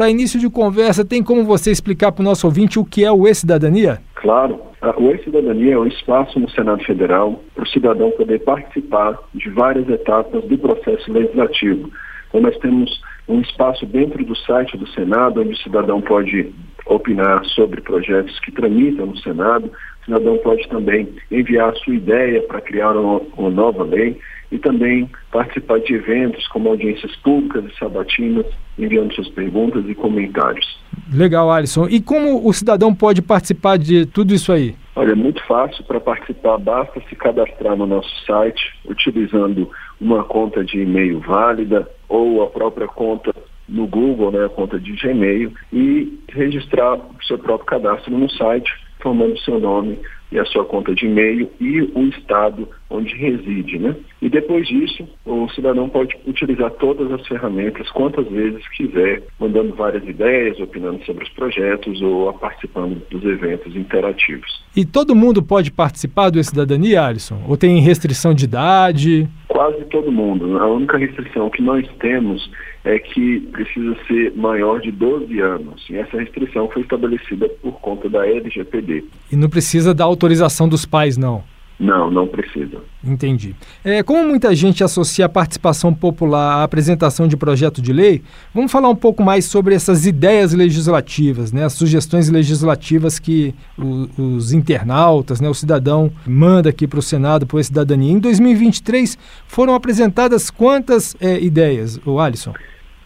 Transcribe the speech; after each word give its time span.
para 0.00 0.08
início 0.08 0.40
de 0.40 0.48
conversa, 0.48 1.04
tem 1.04 1.22
como 1.22 1.44
você 1.44 1.70
explicar 1.70 2.10
para 2.10 2.22
o 2.22 2.24
nosso 2.24 2.46
ouvinte 2.46 2.78
o 2.78 2.84
que 2.86 3.04
é 3.04 3.12
o 3.12 3.28
E-Cidadania? 3.28 4.00
Claro. 4.14 4.58
O 4.96 5.10
E-Cidadania 5.10 5.74
é 5.74 5.78
um 5.78 5.86
espaço 5.86 6.40
no 6.40 6.48
Senado 6.48 6.82
Federal 6.84 7.38
para 7.54 7.64
o 7.64 7.68
cidadão 7.68 8.10
poder 8.12 8.38
participar 8.38 9.18
de 9.34 9.50
várias 9.50 9.86
etapas 9.90 10.42
do 10.44 10.56
processo 10.56 11.12
legislativo. 11.12 11.90
Então, 12.30 12.40
nós 12.40 12.56
temos 12.60 12.90
um 13.28 13.42
espaço 13.42 13.84
dentro 13.84 14.24
do 14.24 14.34
site 14.34 14.74
do 14.78 14.88
Senado, 14.88 15.42
onde 15.42 15.52
o 15.52 15.58
cidadão 15.58 16.00
pode 16.00 16.50
opinar 16.86 17.44
sobre 17.44 17.82
projetos 17.82 18.40
que 18.40 18.52
tramitam 18.52 19.04
no 19.04 19.18
Senado. 19.18 19.70
O 20.00 20.04
cidadão 20.06 20.38
pode 20.38 20.66
também 20.70 21.10
enviar 21.30 21.68
a 21.68 21.74
sua 21.74 21.94
ideia 21.94 22.40
para 22.40 22.62
criar 22.62 22.92
uma, 22.92 23.20
uma 23.36 23.50
nova 23.50 23.84
lei 23.84 24.18
e 24.50 24.58
também 24.58 25.10
participar 25.30 25.78
de 25.80 25.94
eventos 25.94 26.48
como 26.48 26.70
audiências 26.70 27.14
públicas 27.16 27.64
e 27.66 27.78
sabatinas, 27.78 28.46
enviando 28.80 29.14
suas 29.14 29.28
perguntas 29.28 29.84
e 29.88 29.94
comentários. 29.94 30.80
Legal, 31.12 31.50
Alisson. 31.50 31.88
E 31.88 32.00
como 32.00 32.46
o 32.46 32.52
cidadão 32.52 32.94
pode 32.94 33.20
participar 33.20 33.76
de 33.76 34.06
tudo 34.06 34.32
isso 34.32 34.52
aí? 34.52 34.74
Olha, 34.94 35.12
é 35.12 35.14
muito 35.14 35.42
fácil 35.46 35.84
para 35.84 36.00
participar, 36.00 36.58
basta 36.58 37.00
se 37.08 37.16
cadastrar 37.16 37.76
no 37.76 37.86
nosso 37.86 38.10
site 38.26 38.62
utilizando 38.84 39.70
uma 40.00 40.24
conta 40.24 40.64
de 40.64 40.80
e-mail 40.80 41.20
válida 41.20 41.88
ou 42.08 42.42
a 42.42 42.46
própria 42.48 42.86
conta 42.86 43.32
no 43.68 43.86
Google, 43.86 44.32
né, 44.32 44.44
a 44.44 44.48
conta 44.48 44.78
de 44.80 44.92
Gmail, 44.92 45.52
e 45.72 46.18
registrar 46.28 46.96
o 46.96 47.24
seu 47.24 47.38
próprio 47.38 47.66
cadastro 47.66 48.16
no 48.16 48.28
site, 48.30 48.70
formando 49.00 49.38
seu 49.38 49.60
nome, 49.60 49.98
e 50.32 50.38
a 50.38 50.44
sua 50.44 50.64
conta 50.64 50.94
de 50.94 51.06
e-mail 51.06 51.50
e 51.60 51.80
o 51.82 52.08
estado 52.08 52.68
onde 52.88 53.14
reside, 53.14 53.78
né? 53.78 53.94
E 54.20 54.28
depois 54.28 54.66
disso, 54.66 55.08
o 55.24 55.48
cidadão 55.50 55.88
pode 55.88 56.16
utilizar 56.26 56.70
todas 56.72 57.10
as 57.12 57.26
ferramentas 57.26 57.90
quantas 57.90 58.26
vezes 58.28 58.66
quiser, 58.68 59.22
mandando 59.38 59.74
várias 59.74 60.06
ideias, 60.06 60.58
opinando 60.60 61.04
sobre 61.04 61.24
os 61.24 61.30
projetos 61.30 62.00
ou 62.02 62.32
participando 62.34 63.00
dos 63.10 63.24
eventos 63.24 63.74
interativos. 63.76 64.62
E 64.76 64.84
todo 64.84 65.14
mundo 65.14 65.42
pode 65.42 65.70
participar 65.70 66.30
do 66.30 66.42
Cidadania, 66.42 67.04
Alisson? 67.04 67.42
Ou 67.48 67.56
tem 67.56 67.80
restrição 67.80 68.34
de 68.34 68.44
idade? 68.44 69.28
Quase 69.60 69.84
todo 69.90 70.10
mundo. 70.10 70.58
A 70.58 70.66
única 70.66 70.96
restrição 70.96 71.50
que 71.50 71.60
nós 71.60 71.86
temos 71.98 72.50
é 72.82 72.98
que 72.98 73.40
precisa 73.52 73.94
ser 74.08 74.32
maior 74.34 74.80
de 74.80 74.90
12 74.90 75.38
anos. 75.38 75.84
E 75.90 75.96
essa 75.96 76.16
restrição 76.16 76.66
foi 76.70 76.80
estabelecida 76.80 77.46
por 77.60 77.72
conta 77.72 78.08
da 78.08 78.26
LGPD. 78.26 79.04
E 79.30 79.36
não 79.36 79.50
precisa 79.50 79.92
da 79.92 80.02
autorização 80.02 80.66
dos 80.66 80.86
pais, 80.86 81.18
não? 81.18 81.44
Não, 81.80 82.10
não 82.10 82.26
precisa. 82.26 82.82
Entendi. 83.02 83.56
É, 83.82 84.02
como 84.02 84.22
muita 84.22 84.54
gente 84.54 84.84
associa 84.84 85.24
a 85.24 85.28
participação 85.30 85.94
popular 85.94 86.58
à 86.58 86.62
apresentação 86.62 87.26
de 87.26 87.38
projeto 87.38 87.80
de 87.80 87.90
lei, 87.90 88.22
vamos 88.54 88.70
falar 88.70 88.90
um 88.90 88.94
pouco 88.94 89.22
mais 89.22 89.46
sobre 89.46 89.74
essas 89.74 90.04
ideias 90.04 90.52
legislativas, 90.52 91.52
né, 91.52 91.64
as 91.64 91.72
sugestões 91.72 92.28
legislativas 92.28 93.18
que 93.18 93.54
o, 93.78 94.36
os 94.36 94.52
internautas, 94.52 95.40
né, 95.40 95.48
o 95.48 95.54
cidadão 95.54 96.12
manda 96.26 96.68
aqui 96.68 96.86
para 96.86 96.98
o 96.98 97.02
Senado, 97.02 97.46
para 97.46 97.58
a 97.58 97.64
cidadania. 97.64 98.12
Em 98.12 98.18
2023 98.18 99.16
foram 99.46 99.74
apresentadas 99.74 100.50
quantas 100.50 101.16
é, 101.18 101.40
ideias, 101.40 101.98
o 102.04 102.20
Alisson? 102.20 102.52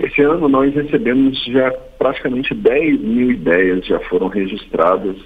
Esse 0.00 0.20
ano 0.22 0.48
nós 0.48 0.74
recebemos 0.74 1.40
já 1.44 1.70
praticamente 1.96 2.52
10 2.52 3.00
mil 3.00 3.30
ideias 3.30 3.86
já 3.86 4.00
foram 4.00 4.26
registradas 4.26 5.16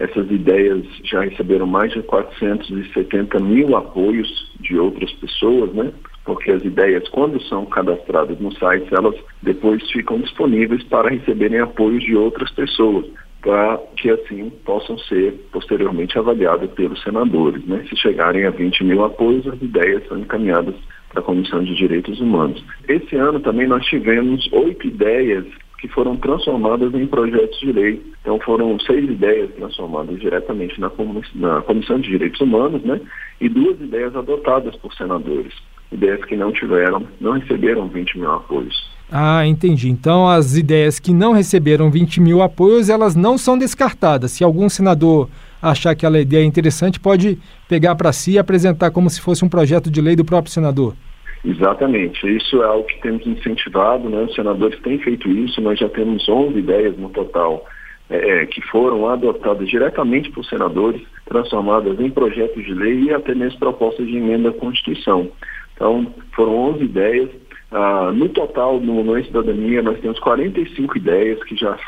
essas 0.00 0.30
ideias 0.30 0.82
já 1.04 1.20
receberam 1.20 1.66
mais 1.66 1.92
de 1.92 2.02
470 2.02 3.38
mil 3.38 3.76
apoios 3.76 4.50
de 4.58 4.78
outras 4.78 5.12
pessoas, 5.12 5.72
né? 5.74 5.92
Porque 6.24 6.50
as 6.50 6.64
ideias, 6.64 7.06
quando 7.10 7.40
são 7.42 7.66
cadastradas 7.66 8.40
no 8.40 8.50
site, 8.54 8.88
elas 8.94 9.14
depois 9.42 9.88
ficam 9.90 10.18
disponíveis 10.18 10.82
para 10.84 11.10
receberem 11.10 11.60
apoios 11.60 12.02
de 12.02 12.16
outras 12.16 12.50
pessoas, 12.52 13.06
para 13.42 13.78
que 13.96 14.10
assim 14.10 14.50
possam 14.64 14.96
ser 14.98 15.32
posteriormente 15.52 16.18
avaliadas 16.18 16.70
pelos 16.70 17.02
senadores. 17.02 17.62
Né? 17.66 17.84
Se 17.88 17.96
chegarem 17.96 18.46
a 18.46 18.50
20 18.50 18.84
mil 18.84 19.04
apoios, 19.04 19.46
as 19.46 19.60
ideias 19.60 20.06
são 20.08 20.18
encaminhadas 20.18 20.74
para 21.10 21.20
a 21.20 21.24
Comissão 21.24 21.62
de 21.62 21.74
Direitos 21.74 22.20
Humanos. 22.20 22.64
Esse 22.88 23.16
ano 23.16 23.40
também 23.40 23.66
nós 23.66 23.84
tivemos 23.84 24.50
oito 24.52 24.86
ideias 24.86 25.44
que 25.80 25.88
foram 25.88 26.16
transformadas 26.16 26.92
em 26.94 27.06
projetos 27.06 27.58
de 27.58 27.72
lei. 27.72 28.02
Então 28.20 28.38
foram 28.40 28.78
seis 28.80 29.08
ideias 29.08 29.50
transformadas 29.54 30.20
diretamente 30.20 30.78
na, 30.78 30.90
na 31.34 31.62
Comissão 31.62 31.98
de 31.98 32.10
Direitos 32.10 32.40
Humanos, 32.40 32.82
né? 32.82 33.00
E 33.40 33.48
duas 33.48 33.80
ideias 33.80 34.14
adotadas 34.14 34.76
por 34.76 34.92
senadores. 34.94 35.54
Ideias 35.90 36.22
que 36.24 36.36
não 36.36 36.52
tiveram, 36.52 37.06
não 37.20 37.32
receberam 37.32 37.88
20 37.88 38.18
mil 38.18 38.30
apoios. 38.30 38.90
Ah, 39.10 39.44
entendi. 39.46 39.88
Então 39.88 40.28
as 40.28 40.54
ideias 40.56 40.98
que 40.98 41.12
não 41.12 41.32
receberam 41.32 41.90
20 41.90 42.20
mil 42.20 42.42
apoios, 42.42 42.90
elas 42.90 43.16
não 43.16 43.38
são 43.38 43.58
descartadas. 43.58 44.32
Se 44.32 44.44
algum 44.44 44.68
senador 44.68 45.28
achar 45.62 45.94
que 45.94 46.06
aquela 46.06 46.20
ideia 46.20 46.42
é 46.42 46.46
interessante, 46.46 47.00
pode 47.00 47.38
pegar 47.68 47.94
para 47.94 48.12
si 48.12 48.32
e 48.32 48.38
apresentar 48.38 48.90
como 48.90 49.08
se 49.08 49.20
fosse 49.20 49.44
um 49.44 49.48
projeto 49.48 49.90
de 49.90 50.00
lei 50.00 50.14
do 50.14 50.24
próprio 50.24 50.52
senador. 50.52 50.94
Exatamente, 51.44 52.26
isso 52.36 52.62
é 52.62 52.66
algo 52.66 52.84
que 52.84 53.00
temos 53.00 53.26
incentivado, 53.26 54.08
né? 54.10 54.22
os 54.22 54.34
senadores 54.34 54.78
têm 54.80 54.98
feito 54.98 55.28
isso, 55.28 55.60
nós 55.62 55.78
já 55.78 55.88
temos 55.88 56.28
11 56.28 56.58
ideias 56.58 56.96
no 56.98 57.08
total 57.08 57.66
é, 58.10 58.42
é, 58.42 58.46
que 58.46 58.60
foram 58.62 59.08
adotadas 59.08 59.68
diretamente 59.68 60.30
por 60.32 60.44
senadores, 60.44 61.00
transformadas 61.26 61.98
em 62.00 62.10
projetos 62.10 62.64
de 62.64 62.74
lei 62.74 63.04
e 63.04 63.14
até 63.14 63.36
mesmo 63.36 63.58
propostas 63.60 64.04
de 64.04 64.16
emenda 64.16 64.50
à 64.50 64.52
Constituição. 64.52 65.30
Então, 65.74 66.12
foram 66.34 66.56
11 66.72 66.84
ideias. 66.84 67.30
Ah, 67.70 68.10
no 68.12 68.28
total, 68.30 68.80
no 68.80 69.04
No 69.04 69.24
Cidadania, 69.24 69.80
nós 69.80 70.00
temos 70.00 70.18
45 70.18 70.98
ideias 70.98 71.40
que 71.44 71.54
já 71.54 71.78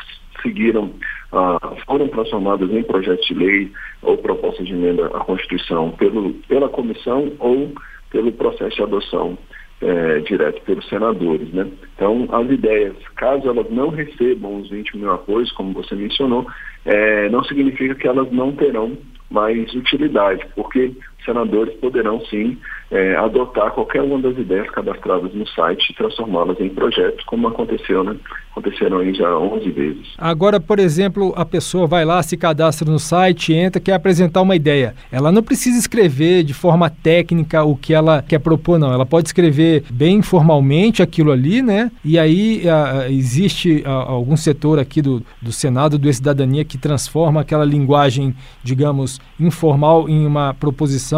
seguiram, 0.41 0.93
ah, 1.33 1.75
foram 1.85 2.07
transformadas 2.07 2.71
em 2.71 2.83
projetos 2.83 3.27
de 3.27 3.33
lei 3.33 3.71
ou 4.01 4.17
propostas 4.17 4.65
de 4.65 4.73
emenda 4.73 5.07
à 5.07 5.19
Constituição 5.25 5.91
pelo, 5.91 6.33
pela 6.47 6.69
comissão 6.69 7.33
ou 7.37 7.73
pelo 8.13 8.31
processo 8.31 8.75
de 8.77 8.83
adoção 8.83 9.37
é, 9.81 10.19
direto 10.19 10.61
pelos 10.61 10.87
senadores. 10.87 11.51
Né? 11.51 11.69
Então, 11.95 12.27
as 12.31 12.49
ideias, 12.49 12.95
caso 13.17 13.49
elas 13.49 13.69
não 13.69 13.89
recebam 13.89 14.61
os 14.61 14.69
20 14.69 14.97
mil 14.97 15.11
apoios, 15.11 15.51
como 15.51 15.73
você 15.73 15.95
mencionou, 15.95 16.47
é, 16.85 17.27
não 17.29 17.43
significa 17.43 17.95
que 17.95 18.07
elas 18.07 18.31
não 18.31 18.53
terão 18.53 18.97
mais 19.29 19.73
utilidade, 19.73 20.45
porque 20.55 20.93
senadores 21.23 21.73
poderão 21.75 22.19
sim 22.25 22.57
é, 22.91 23.15
adotar 23.15 23.71
qualquer 23.71 24.01
uma 24.01 24.21
das 24.21 24.37
ideias 24.37 24.69
cadastradas 24.69 25.33
no 25.33 25.47
site 25.47 25.89
e 25.89 25.95
transformá-las 25.95 26.59
em 26.59 26.69
projetos, 26.69 27.23
como 27.25 27.47
aconteceu, 27.47 28.03
né? 28.03 28.15
Aconteceram 28.51 28.99
aí 28.99 29.15
já 29.15 29.35
11 29.35 29.71
vezes. 29.71 30.13
Agora, 30.15 30.59
por 30.59 30.77
exemplo, 30.77 31.33
a 31.35 31.43
pessoa 31.43 31.87
vai 31.87 32.05
lá, 32.05 32.21
se 32.21 32.37
cadastra 32.37 32.89
no 32.89 32.99
site, 32.99 33.51
entra, 33.51 33.81
quer 33.81 33.93
apresentar 33.93 34.43
uma 34.43 34.55
ideia. 34.55 34.93
Ela 35.11 35.31
não 35.31 35.41
precisa 35.41 35.79
escrever 35.79 36.43
de 36.43 36.53
forma 36.53 36.87
técnica 36.87 37.63
o 37.63 37.75
que 37.75 37.95
ela 37.95 38.21
quer 38.21 38.37
propor, 38.37 38.77
não. 38.77 38.93
Ela 38.93 39.07
pode 39.07 39.27
escrever 39.27 39.83
bem 39.89 40.17
informalmente 40.17 41.01
aquilo 41.01 41.31
ali, 41.31 41.63
né? 41.63 41.91
E 42.05 42.19
aí 42.19 42.69
a, 42.69 43.09
existe 43.09 43.81
a, 43.87 43.91
algum 43.91 44.37
setor 44.37 44.77
aqui 44.77 45.01
do, 45.01 45.23
do 45.41 45.51
Senado, 45.51 45.97
do 45.97 46.13
Cidadania, 46.13 46.63
que 46.63 46.77
transforma 46.77 47.41
aquela 47.41 47.65
linguagem, 47.65 48.35
digamos, 48.63 49.19
informal 49.39 50.07
em 50.07 50.27
uma 50.27 50.53
proposição 50.53 51.12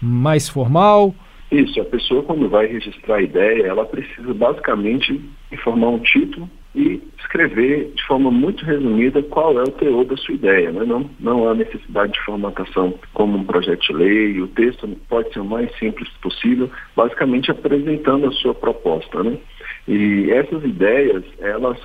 mais 0.00 0.48
formal? 0.48 1.14
Isso, 1.50 1.80
a 1.80 1.84
pessoa 1.84 2.22
quando 2.22 2.48
vai 2.48 2.66
registrar 2.66 3.16
a 3.16 3.22
ideia, 3.22 3.66
ela 3.66 3.84
precisa 3.84 4.34
basicamente 4.34 5.20
informar 5.52 5.90
um 5.90 5.98
título 6.00 6.50
e 6.74 7.00
escrever 7.18 7.92
de 7.94 8.04
forma 8.04 8.30
muito 8.30 8.64
resumida 8.64 9.22
qual 9.22 9.58
é 9.58 9.62
o 9.62 9.70
teor 9.70 10.04
da 10.04 10.16
sua 10.16 10.34
ideia. 10.34 10.70
Né? 10.70 10.84
Não, 10.84 11.08
não 11.18 11.48
há 11.48 11.54
necessidade 11.54 12.12
de 12.12 12.20
formatação 12.20 12.94
como 13.14 13.38
um 13.38 13.44
projeto 13.44 13.80
de 13.80 13.92
lei, 13.94 14.40
o 14.40 14.48
texto 14.48 14.86
pode 15.08 15.32
ser 15.32 15.40
o 15.40 15.44
mais 15.44 15.74
simples 15.78 16.08
possível, 16.20 16.70
basicamente 16.94 17.50
apresentando 17.50 18.26
a 18.26 18.32
sua 18.32 18.54
proposta. 18.54 19.22
Né? 19.22 19.38
E 19.88 20.30
essas 20.32 20.62
ideias, 20.64 21.24
elas 21.38 21.78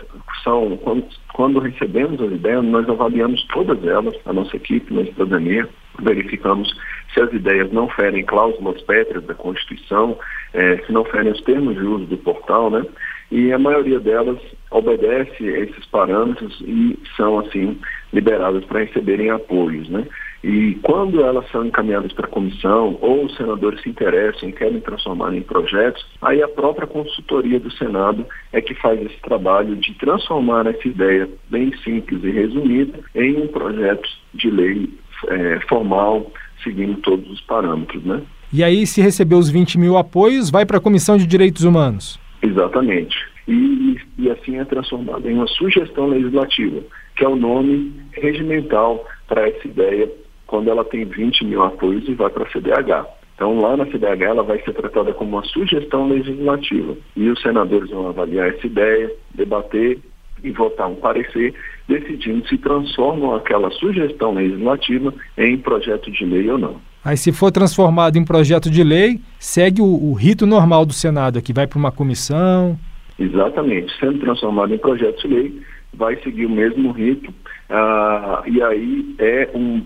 são, 0.44 0.76
quando, 0.78 1.06
quando 1.34 1.60
recebemos 1.60 2.20
as 2.20 2.32
ideias, 2.32 2.64
nós 2.66 2.90
avaliamos 2.90 3.44
todas 3.54 3.82
elas, 3.86 4.16
a 4.26 4.34
nossa 4.34 4.58
equipe, 4.58 4.94
na 4.94 5.06
cidadania, 5.06 5.70
verificamos 6.00 6.74
se 7.14 7.22
as 7.22 7.32
ideias 7.34 7.72
não 7.72 7.90
ferem 7.90 8.24
cláusulas 8.24 8.82
pétreas 8.84 9.24
da 9.26 9.34
Constituição, 9.34 10.18
é, 10.54 10.78
se 10.78 10.92
não 10.92 11.04
ferem 11.06 11.32
os 11.32 11.42
termos 11.42 11.76
de 11.76 11.84
uso 11.84 12.06
do 12.06 12.18
portal, 12.18 12.70
né? 12.70 12.86
E 13.30 13.52
a 13.54 13.60
maioria 13.60 14.00
delas 14.00 14.40
obedece 14.70 15.46
esses 15.46 15.86
parâmetros 15.86 16.60
e 16.62 17.00
são, 17.16 17.40
assim, 17.40 17.80
liberadas 18.12 18.64
para 18.66 18.82
receberem 18.82 19.30
apoios, 19.30 19.88
né? 19.90 20.06
E 20.44 20.76
quando 20.82 21.24
elas 21.24 21.50
são 21.52 21.66
encaminhadas 21.66 22.12
para 22.14 22.26
a 22.26 22.30
comissão 22.30 22.98
ou 23.00 23.26
os 23.26 23.36
senadores 23.38 23.80
se 23.82 23.90
interessam 23.90 24.50
e 24.50 24.54
querem 24.54 24.82
transformar 24.82 25.36
em 25.36 25.42
projetos, 25.42 26.04
aí 26.22 26.42
a 26.42 26.48
própria 26.48 26.88
consultoria 26.88 27.60
do 27.60 27.72
Senado 27.72 28.26
é 28.52 28.60
que 28.60 28.74
faz 28.74 29.00
esse 29.02 29.22
trabalho 29.22 29.76
de 29.76 29.94
transformar 29.94 30.66
essa 30.66 30.88
ideia 30.88 31.30
bem 31.50 31.72
simples 31.84 32.24
e 32.24 32.32
resumida 32.32 33.00
em 33.14 33.38
um 33.38 33.48
projeto 33.48 34.10
de 34.34 34.50
lei 34.50 34.90
é, 35.28 35.60
formal, 35.68 36.32
seguindo 36.64 36.96
todos 37.02 37.30
os 37.30 37.42
parâmetros, 37.42 38.04
né? 38.04 38.22
E 38.54 38.64
aí, 38.64 38.86
se 38.86 39.02
receber 39.02 39.36
os 39.36 39.50
20 39.50 39.78
mil 39.78 39.98
apoios, 39.98 40.50
vai 40.50 40.66
para 40.66 40.78
a 40.78 40.82
Comissão 40.82 41.18
de 41.18 41.26
Direitos 41.26 41.64
Humanos? 41.64 42.20
Exatamente. 42.42 43.16
e, 43.48 43.98
e 44.18 44.30
assim 44.30 44.58
é 44.58 44.66
transformada 44.66 45.30
em 45.30 45.36
uma 45.36 45.48
sugestão 45.48 46.08
legislativa, 46.08 46.82
que 47.16 47.24
é 47.24 47.28
o 47.28 47.36
nome 47.36 47.94
regimental 48.14 49.06
para 49.28 49.48
essa 49.48 49.68
ideia 49.68 50.10
quando 50.52 50.70
ela 50.70 50.84
tem 50.84 51.06
20 51.06 51.46
mil 51.46 51.64
apoios 51.64 52.08
e 52.10 52.14
vai 52.14 52.30
para 52.30 52.44
a 52.44 52.52
CDH. 52.52 53.08
Então, 53.36 53.60
lá 53.60 53.78
na 53.78 53.86
CDH, 53.86 54.22
ela 54.22 54.44
vai 54.44 54.62
ser 54.62 54.74
tratada 54.74 55.14
como 55.14 55.38
uma 55.38 55.46
sugestão 55.46 56.10
legislativa. 56.10 56.96
E 57.16 57.30
os 57.30 57.42
senadores 57.42 57.90
vão 57.90 58.10
avaliar 58.10 58.50
essa 58.50 58.68
ideia, 58.68 59.12
debater 59.34 59.98
e 60.44 60.52
votar 60.52 60.90
um 60.90 60.96
parecer, 60.96 61.54
decidindo 61.88 62.48
se 62.48 62.58
transformam 62.58 63.36
aquela 63.36 63.70
sugestão 63.72 64.34
legislativa 64.34 65.14
em 65.38 65.58
projeto 65.58 66.12
de 66.12 66.26
lei 66.26 66.50
ou 66.50 66.58
não. 66.58 66.76
Aí, 67.04 67.18
se 67.18 67.32
for 67.32 67.52
transformado 67.52 68.18
em 68.18 68.24
projeto 68.24 68.70
de 68.70 68.84
lei, 68.84 69.20
segue 69.40 69.82
o, 69.82 69.86
o 69.86 70.14
rito 70.14 70.46
normal 70.46 70.86
do 70.86 70.94
Senado, 70.94 71.42
que 71.42 71.52
vai 71.52 71.66
para 71.66 71.80
uma 71.80 71.92
comissão. 71.92 72.78
Exatamente. 73.18 73.92
Sendo 74.00 74.20
transformado 74.20 74.74
em 74.74 74.78
projeto 74.78 75.22
de 75.22 75.34
lei, 75.34 75.62
vai 75.94 76.16
seguir 76.18 76.46
o 76.46 76.50
mesmo 76.50 76.92
rito. 76.92 77.34
Ah, 77.70 78.44
e 78.46 78.62
aí 78.62 79.16
é 79.18 79.50
um 79.56 79.82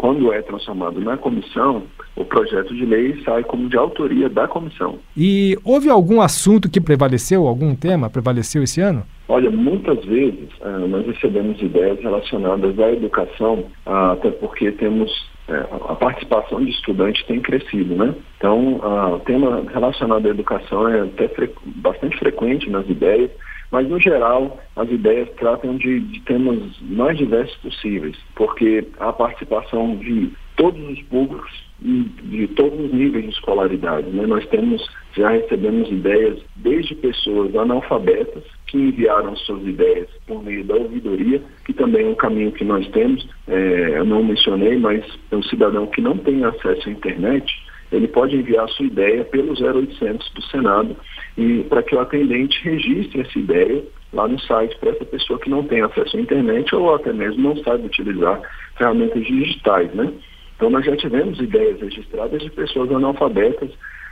quando 0.00 0.32
é 0.32 0.40
transformado 0.40 0.98
na 0.98 1.18
comissão, 1.18 1.82
o 2.16 2.24
projeto 2.24 2.74
de 2.74 2.86
lei 2.86 3.22
sai 3.22 3.44
como 3.44 3.68
de 3.68 3.76
autoria 3.76 4.30
da 4.30 4.48
comissão. 4.48 4.98
E 5.14 5.58
houve 5.62 5.90
algum 5.90 6.22
assunto 6.22 6.70
que 6.70 6.80
prevaleceu, 6.80 7.46
algum 7.46 7.74
tema 7.74 8.08
prevaleceu 8.08 8.62
esse 8.62 8.80
ano? 8.80 9.02
Olha, 9.28 9.50
muitas 9.50 10.02
vezes 10.06 10.48
uh, 10.62 10.88
nós 10.88 11.06
recebemos 11.06 11.60
ideias 11.60 12.00
relacionadas 12.00 12.78
à 12.78 12.90
educação, 12.90 13.66
uh, 13.86 14.12
até 14.12 14.30
porque 14.30 14.72
temos 14.72 15.10
uh, 15.50 15.90
a 15.90 15.94
participação 15.94 16.64
de 16.64 16.70
estudantes 16.70 17.22
tem 17.26 17.38
crescido, 17.38 17.94
né? 17.94 18.14
Então, 18.38 18.80
o 19.16 19.18
tema 19.20 19.62
relacionado 19.70 20.26
à 20.26 20.30
educação 20.30 20.88
é 20.88 21.02
até 21.02 21.28
fre 21.28 21.50
bastante 21.76 22.18
frequente 22.18 22.70
nas 22.70 22.88
ideias 22.88 23.30
mas, 23.70 23.88
no 23.88 24.00
geral, 24.00 24.58
as 24.76 24.90
ideias 24.90 25.28
tratam 25.36 25.76
de, 25.76 26.00
de 26.00 26.20
temas 26.22 26.58
mais 26.82 27.16
diversos 27.16 27.56
possíveis, 27.58 28.16
porque 28.34 28.86
a 28.98 29.12
participação 29.12 29.96
de 29.96 30.32
todos 30.56 30.80
os 30.90 31.02
públicos 31.04 31.70
e 31.82 32.02
de 32.22 32.48
todos 32.48 32.78
os 32.78 32.92
níveis 32.92 33.24
de 33.24 33.30
escolaridade. 33.30 34.10
Né? 34.10 34.26
Nós 34.26 34.46
temos, 34.48 34.86
já 35.16 35.30
recebemos 35.30 35.90
ideias 35.90 36.38
desde 36.56 36.94
pessoas 36.96 37.54
analfabetas 37.56 38.42
que 38.66 38.76
enviaram 38.76 39.34
suas 39.36 39.66
ideias 39.66 40.08
por 40.26 40.42
meio 40.42 40.64
da 40.64 40.74
ouvidoria, 40.74 41.40
que 41.64 41.72
também 41.72 42.06
é 42.06 42.08
um 42.10 42.14
caminho 42.14 42.52
que 42.52 42.64
nós 42.64 42.86
temos, 42.88 43.26
é, 43.48 43.98
eu 43.98 44.04
não 44.04 44.22
mencionei, 44.22 44.76
mas 44.76 45.04
é 45.30 45.36
um 45.36 45.42
cidadão 45.44 45.86
que 45.86 46.00
não 46.00 46.18
tem 46.18 46.44
acesso 46.44 46.88
à 46.88 46.92
internet, 46.92 47.50
ele 47.92 48.08
pode 48.08 48.36
enviar 48.36 48.68
sua 48.68 48.86
ideia 48.86 49.24
pelo 49.24 49.52
0800 49.52 50.30
do 50.30 50.42
Senado 50.42 50.96
e 51.36 51.64
para 51.64 51.82
que 51.82 51.94
o 51.94 52.00
atendente 52.00 52.62
registre 52.62 53.20
essa 53.20 53.38
ideia 53.38 53.82
lá 54.12 54.26
no 54.26 54.38
site 54.40 54.76
para 54.78 54.90
essa 54.90 55.04
pessoa 55.04 55.38
que 55.38 55.50
não 55.50 55.64
tem 55.64 55.82
acesso 55.82 56.16
à 56.16 56.20
internet 56.20 56.74
ou 56.74 56.94
até 56.94 57.12
mesmo 57.12 57.42
não 57.42 57.56
sabe 57.62 57.86
utilizar 57.86 58.40
ferramentas 58.76 59.24
digitais, 59.24 59.92
né? 59.94 60.12
Então 60.56 60.70
nós 60.70 60.84
já 60.84 60.96
tivemos 60.96 61.38
ideias 61.40 61.80
registradas 61.80 62.42
de 62.42 62.50
pessoas 62.50 62.90
analfabetas 62.92 63.70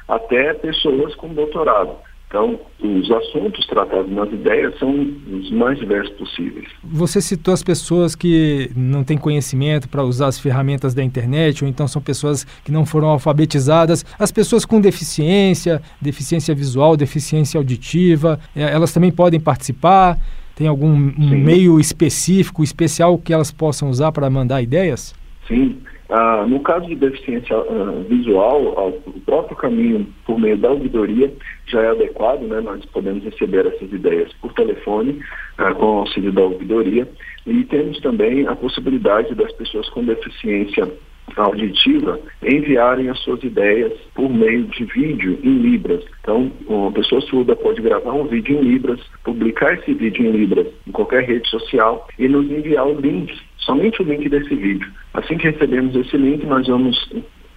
até 0.08 0.54
pessoas 0.54 1.14
com 1.16 1.34
doutorado. 1.34 1.96
Então, 2.28 2.60
os 2.78 3.10
assuntos 3.10 3.66
tratados 3.66 4.12
nas 4.12 4.30
ideias 4.30 4.78
são 4.78 4.90
os 5.32 5.50
mais 5.50 5.78
diversos 5.78 6.14
possíveis. 6.16 6.68
Você 6.84 7.22
citou 7.22 7.54
as 7.54 7.62
pessoas 7.62 8.14
que 8.14 8.70
não 8.76 9.02
têm 9.02 9.16
conhecimento 9.16 9.88
para 9.88 10.04
usar 10.04 10.26
as 10.26 10.38
ferramentas 10.38 10.92
da 10.92 11.02
internet, 11.02 11.64
ou 11.64 11.70
então 11.70 11.88
são 11.88 12.02
pessoas 12.02 12.44
que 12.62 12.70
não 12.70 12.84
foram 12.84 13.08
alfabetizadas. 13.08 14.04
As 14.18 14.30
pessoas 14.30 14.66
com 14.66 14.78
deficiência, 14.78 15.80
deficiência 16.02 16.54
visual, 16.54 16.98
deficiência 16.98 17.56
auditiva, 17.56 18.38
é, 18.54 18.62
elas 18.62 18.92
também 18.92 19.10
podem 19.10 19.40
participar? 19.40 20.18
Tem 20.54 20.66
algum 20.66 20.92
um 20.92 21.38
meio 21.38 21.80
específico, 21.80 22.62
especial 22.62 23.16
que 23.16 23.32
elas 23.32 23.50
possam 23.50 23.88
usar 23.88 24.12
para 24.12 24.28
mandar 24.28 24.60
ideias? 24.60 25.14
Sim. 25.46 25.78
Ah, 26.10 26.46
no 26.48 26.60
caso 26.60 26.86
de 26.86 26.94
deficiência 26.94 27.54
ah, 27.54 28.02
visual, 28.08 28.74
ah, 28.78 29.10
o 29.10 29.20
próprio 29.20 29.56
caminho 29.56 30.06
por 30.24 30.38
meio 30.38 30.56
da 30.56 30.70
ouvidoria 30.70 31.30
já 31.66 31.82
é 31.82 31.90
adequado, 31.90 32.40
né? 32.40 32.60
nós 32.62 32.82
podemos 32.86 33.22
receber 33.22 33.66
essas 33.66 33.92
ideias 33.92 34.32
por 34.40 34.54
telefone, 34.54 35.20
ah, 35.58 35.74
com 35.74 35.84
o 35.84 35.98
auxílio 35.98 36.32
da 36.32 36.42
ouvidoria, 36.42 37.06
e 37.46 37.62
temos 37.64 38.00
também 38.00 38.46
a 38.46 38.56
possibilidade 38.56 39.34
das 39.34 39.52
pessoas 39.52 39.88
com 39.90 40.02
deficiência 40.02 40.90
auditiva 41.36 42.18
enviarem 42.42 43.10
as 43.10 43.18
suas 43.20 43.42
ideias 43.44 43.92
por 44.14 44.30
meio 44.30 44.64
de 44.64 44.84
vídeo 44.86 45.38
em 45.42 45.58
Libras. 45.58 46.02
Então, 46.22 46.50
uma 46.66 46.90
pessoa 46.90 47.20
surda 47.20 47.54
pode 47.54 47.82
gravar 47.82 48.12
um 48.12 48.24
vídeo 48.24 48.58
em 48.58 48.62
Libras, 48.62 48.98
publicar 49.24 49.74
esse 49.74 49.92
vídeo 49.92 50.24
em 50.24 50.30
Libras 50.30 50.68
em 50.86 50.90
qualquer 50.90 51.24
rede 51.24 51.46
social 51.50 52.08
e 52.18 52.26
nos 52.28 52.50
enviar 52.50 52.86
o 52.86 52.98
link 52.98 53.30
somente 53.68 54.00
o 54.00 54.04
link 54.04 54.26
desse 54.30 54.54
vídeo. 54.54 54.90
Assim 55.12 55.36
que 55.36 55.50
recebemos 55.50 55.94
esse 55.94 56.16
link, 56.16 56.44
nós 56.46 56.66
vamos 56.66 56.96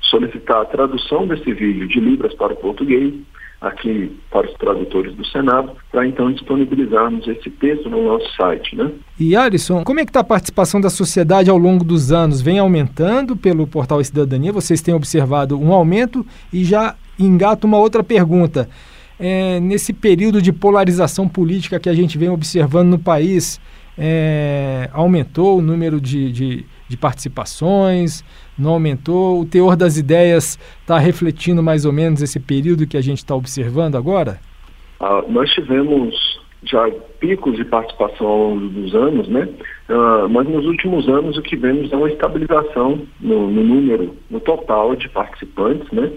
solicitar 0.01 0.61
a 0.61 0.65
tradução 0.65 1.25
desse 1.25 1.53
vídeo 1.53 1.87
de 1.87 1.99
Libras 2.01 2.33
para 2.33 2.51
o 2.51 2.57
português, 2.57 3.13
aqui 3.61 4.11
para 4.29 4.45
os 4.45 4.53
tradutores 4.55 5.15
do 5.15 5.25
Senado, 5.25 5.71
para 5.89 6.05
então 6.05 6.31
disponibilizarmos 6.31 7.25
esse 7.27 7.49
texto 7.49 7.89
no 7.89 8.03
nosso 8.03 8.35
site. 8.35 8.75
Né? 8.75 8.91
E 9.17 9.35
Alisson, 9.35 9.83
como 9.85 10.01
é 10.01 10.03
que 10.03 10.09
está 10.09 10.19
a 10.19 10.25
participação 10.25 10.81
da 10.81 10.89
sociedade 10.89 11.49
ao 11.49 11.57
longo 11.57 11.85
dos 11.85 12.11
anos? 12.11 12.41
Vem 12.41 12.59
aumentando 12.59 13.37
pelo 13.37 13.65
portal 13.65 14.03
Cidadania? 14.03 14.51
Vocês 14.51 14.81
têm 14.81 14.93
observado 14.93 15.57
um 15.57 15.71
aumento 15.71 16.25
e 16.51 16.65
já 16.65 16.95
engata 17.17 17.65
uma 17.65 17.77
outra 17.77 18.03
pergunta. 18.03 18.67
É, 19.17 19.59
nesse 19.59 19.93
período 19.93 20.41
de 20.41 20.51
polarização 20.51 21.29
política 21.29 21.79
que 21.79 21.87
a 21.87 21.93
gente 21.93 22.17
vem 22.17 22.29
observando 22.29 22.89
no 22.89 22.99
país, 22.99 23.61
é, 24.03 24.89
aumentou 24.93 25.59
o 25.59 25.61
número 25.61 26.01
de, 26.01 26.31
de, 26.31 26.65
de, 26.89 26.97
participações, 26.97 28.25
não 28.57 28.71
aumentou, 28.71 29.39
o 29.39 29.45
teor 29.45 29.75
das 29.75 29.95
ideias 29.95 30.57
está 30.81 30.97
refletindo 30.97 31.61
mais 31.61 31.85
ou 31.85 31.93
menos 31.93 32.19
esse 32.19 32.39
período 32.39 32.87
que 32.87 32.97
a 32.97 33.01
gente 33.01 33.19
está 33.19 33.35
observando 33.35 33.95
agora? 33.95 34.39
Ah, 34.99 35.23
nós 35.29 35.51
tivemos 35.51 36.41
já 36.63 36.89
picos 37.19 37.55
de 37.55 37.63
participação 37.63 38.25
ao 38.25 38.37
longo 38.49 38.69
dos 38.69 38.95
anos, 38.95 39.27
né? 39.27 39.47
Ah, 39.87 40.27
mas 40.27 40.47
nos 40.49 40.65
últimos 40.65 41.07
anos 41.07 41.37
o 41.37 41.41
que 41.43 41.55
vemos 41.55 41.93
é 41.93 41.95
uma 41.95 42.09
estabilização 42.09 43.03
no, 43.19 43.51
no 43.51 43.63
número, 43.63 44.15
no 44.31 44.39
total 44.39 44.95
de 44.95 45.07
participantes, 45.09 45.91
né? 45.91 46.11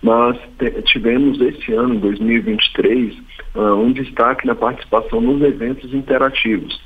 Mas 0.00 0.36
tivemos 0.84 1.40
esse 1.40 1.72
ano, 1.72 1.98
2023, 1.98 3.16
ah, 3.56 3.74
um 3.74 3.90
destaque 3.90 4.46
na 4.46 4.54
participação 4.54 5.20
nos 5.20 5.42
eventos 5.42 5.92
interativos 5.92 6.80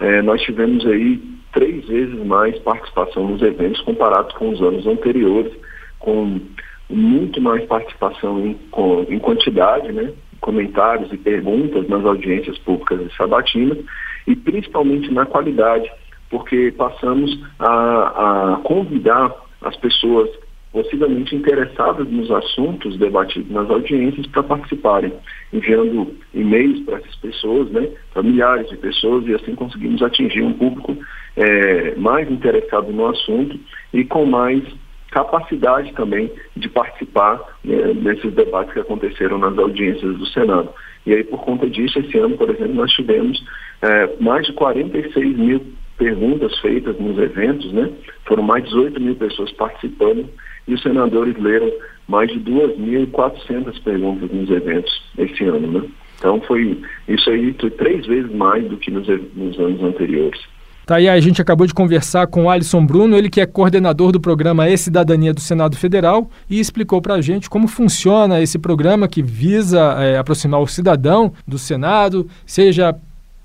é, 0.00 0.22
nós 0.22 0.40
tivemos 0.42 0.84
aí 0.86 1.20
três 1.52 1.86
vezes 1.86 2.26
mais 2.26 2.58
participação 2.60 3.28
nos 3.28 3.42
eventos 3.42 3.80
comparado 3.82 4.34
com 4.34 4.48
os 4.50 4.60
anos 4.62 4.86
anteriores, 4.86 5.52
com 5.98 6.40
muito 6.88 7.40
mais 7.40 7.64
participação 7.66 8.46
em, 8.46 8.54
com, 8.70 9.06
em 9.08 9.18
quantidade, 9.18 9.92
né? 9.92 10.12
comentários 10.40 11.12
e 11.12 11.18
perguntas 11.18 11.86
nas 11.88 12.04
audiências 12.04 12.58
públicas 12.58 13.00
e 13.00 13.16
sabatinas, 13.16 13.78
e 14.26 14.34
principalmente 14.34 15.12
na 15.12 15.26
qualidade, 15.26 15.90
porque 16.30 16.72
passamos 16.76 17.38
a, 17.58 18.54
a 18.54 18.56
convidar 18.62 19.34
as 19.60 19.76
pessoas 19.76 20.30
possivelmente 20.72 21.34
interessadas 21.34 22.08
nos 22.08 22.30
assuntos 22.30 22.96
debatidos 22.96 23.50
nas 23.50 23.68
audiências 23.68 24.26
para 24.28 24.42
participarem, 24.42 25.12
enviando 25.52 26.14
e-mails 26.32 26.80
para 26.84 26.98
essas 26.98 27.16
pessoas, 27.16 27.70
né, 27.70 27.88
para 28.12 28.22
milhares 28.22 28.68
de 28.68 28.76
pessoas, 28.76 29.26
e 29.26 29.34
assim 29.34 29.54
conseguimos 29.54 30.00
atingir 30.02 30.42
um 30.42 30.52
público 30.52 30.96
é, 31.36 31.94
mais 31.96 32.30
interessado 32.30 32.92
no 32.92 33.06
assunto 33.06 33.58
e 33.92 34.04
com 34.04 34.24
mais 34.26 34.62
capacidade 35.10 35.92
também 35.94 36.30
de 36.56 36.68
participar 36.68 37.40
né, 37.64 37.94
desses 37.94 38.32
debates 38.32 38.72
que 38.72 38.80
aconteceram 38.80 39.38
nas 39.38 39.58
audiências 39.58 40.16
do 40.16 40.26
Senado. 40.26 40.70
E 41.04 41.12
aí, 41.12 41.24
por 41.24 41.44
conta 41.44 41.68
disso, 41.68 41.98
esse 41.98 42.16
ano, 42.18 42.36
por 42.36 42.48
exemplo, 42.48 42.74
nós 42.74 42.92
tivemos 42.92 43.42
é, 43.82 44.14
mais 44.20 44.46
de 44.46 44.52
46 44.52 45.36
mil 45.36 45.66
perguntas 46.00 46.58
feitas 46.60 46.98
nos 46.98 47.18
eventos, 47.18 47.70
né? 47.72 47.90
Foram 48.26 48.42
mais 48.42 48.64
de 48.64 48.70
18 48.70 48.98
mil 48.98 49.14
pessoas 49.16 49.52
participando 49.52 50.26
e 50.66 50.72
os 50.72 50.82
senadores 50.82 51.38
leram 51.38 51.70
mais 52.08 52.30
de 52.30 52.40
2.400 52.40 53.82
perguntas 53.84 54.30
nos 54.32 54.50
eventos 54.50 55.02
esse 55.18 55.44
ano, 55.44 55.66
né? 55.70 55.88
Então 56.16 56.40
foi 56.40 56.80
isso 57.06 57.28
aí 57.28 57.54
foi 57.60 57.70
três 57.70 58.06
vezes 58.06 58.32
mais 58.32 58.66
do 58.66 58.78
que 58.78 58.90
nos, 58.90 59.06
nos 59.36 59.58
anos 59.58 59.82
anteriores. 59.82 60.40
Tá 60.86 60.96
aí, 60.96 61.08
a 61.08 61.20
gente 61.20 61.40
acabou 61.40 61.66
de 61.66 61.74
conversar 61.74 62.26
com 62.26 62.44
o 62.44 62.50
Alisson 62.50 62.84
Bruno, 62.84 63.16
ele 63.16 63.28
que 63.28 63.40
é 63.40 63.46
coordenador 63.46 64.10
do 64.10 64.20
programa 64.20 64.68
E-Cidadania 64.68 65.34
do 65.34 65.40
Senado 65.40 65.76
Federal 65.76 66.28
e 66.48 66.58
explicou 66.58 67.00
para 67.02 67.14
a 67.14 67.20
gente 67.20 67.48
como 67.48 67.68
funciona 67.68 68.40
esse 68.40 68.58
programa 68.58 69.06
que 69.06 69.22
visa 69.22 69.78
é, 70.00 70.16
aproximar 70.16 70.60
o 70.60 70.66
cidadão 70.66 71.32
do 71.46 71.58
Senado, 71.58 72.26
seja 72.46 72.96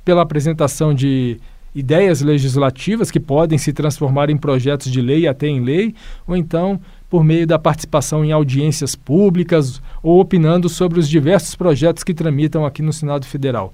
pela 0.06 0.22
apresentação 0.22 0.94
de 0.94 1.38
ideias 1.76 2.22
legislativas 2.22 3.12
que 3.12 3.20
podem 3.20 3.58
se 3.58 3.74
transformar 3.74 4.30
em 4.30 4.38
projetos 4.38 4.90
de 4.90 5.02
lei 5.02 5.28
até 5.28 5.48
em 5.48 5.60
lei, 5.60 5.94
ou 6.26 6.36
então 6.36 6.80
por 7.10 7.24
meio 7.24 7.46
da 7.46 7.60
participação 7.60 8.26
em 8.26 8.32
audiências 8.32 8.96
públicas 8.96 9.82
ou 10.02 10.20
opinando 10.20 10.68
sobre 10.68 11.00
os 11.00 11.08
diversos 11.08 11.54
projetos 11.54 12.04
que 12.04 12.14
tramitam 12.14 12.66
aqui 12.66 12.82
no 12.82 12.92
Senado 12.92 13.26
Federal. 13.26 13.74